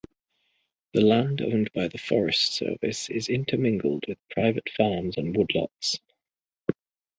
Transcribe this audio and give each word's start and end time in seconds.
The 0.93 1.01
land 1.01 1.43
owned 1.43 1.71
by 1.73 1.87
the 1.87 1.99
Forest 1.99 2.53
Service 2.55 3.07
is 3.11 3.29
intermingled 3.29 4.05
with 4.07 4.17
private 4.31 4.67
farms 4.75 5.15
and 5.15 5.35
woodlots. 5.35 5.99